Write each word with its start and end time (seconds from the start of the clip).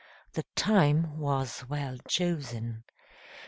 The 0.33 0.41
time 0.55 1.19
was 1.19 1.63
well 1.69 1.99
chosen. 2.07 2.85